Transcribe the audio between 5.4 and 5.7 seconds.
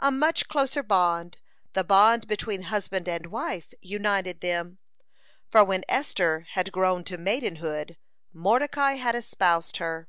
for